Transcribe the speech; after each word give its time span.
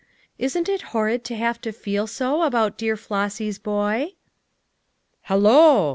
Isn't 0.39 0.67
it 0.67 0.81
horrid 0.97 1.23
to 1.25 1.35
have 1.35 1.61
to 1.61 1.71
feel 1.71 2.07
so 2.07 2.41
about 2.41 2.75
dear 2.75 2.97
Flossy 2.97 3.51
's 3.51 3.59
boy?" 3.59 4.15
"Hello!" 5.25 5.89